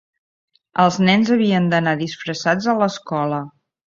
Els 0.83 0.95
nens 1.09 1.29
havien 1.35 1.67
d'anar 1.73 1.93
disfressats 1.99 2.71
a 2.73 2.75
l'escola. 2.81 3.43